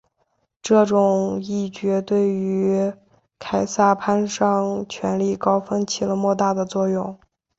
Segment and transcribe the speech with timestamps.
[0.63, 2.91] 这种议决对于
[3.37, 7.19] 凯撒攀上权力高峰起了莫大的作用。